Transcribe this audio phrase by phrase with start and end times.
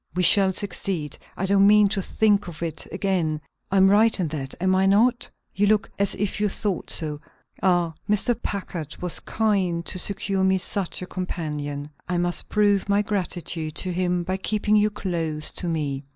[0.15, 3.39] "We shall succeed; I don't mean to think of it again.
[3.69, 5.29] I'm right in that, am I not?
[5.53, 7.19] You look as if you thought so.
[7.61, 8.33] Ah, Mr.
[8.41, 11.91] Packard was kind to secure me such a companion.
[12.09, 16.03] I must prove my gratitude to him by keeping you close to me.